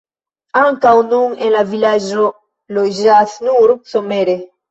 Ankaŭ 0.61 0.93
nun 1.09 1.35
en 1.47 1.51
la 1.57 1.61
vilaĝo 1.73 2.25
loĝas 2.79 3.37
nur 3.51 3.77
somere. 3.93 4.37